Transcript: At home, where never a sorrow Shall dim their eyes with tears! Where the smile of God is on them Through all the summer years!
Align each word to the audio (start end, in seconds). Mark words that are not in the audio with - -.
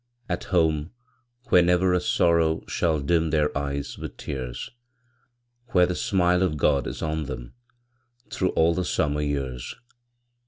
At 0.27 0.45
home, 0.45 0.89
where 1.49 1.61
never 1.61 1.93
a 1.93 2.01
sorrow 2.01 2.63
Shall 2.67 3.01
dim 3.01 3.29
their 3.29 3.55
eyes 3.55 3.99
with 3.99 4.17
tears! 4.17 4.71
Where 5.73 5.85
the 5.85 5.93
smile 5.93 6.41
of 6.41 6.57
God 6.57 6.87
is 6.87 7.03
on 7.03 7.25
them 7.25 7.53
Through 8.31 8.49
all 8.53 8.73
the 8.73 8.83
summer 8.83 9.21
years! 9.21 9.75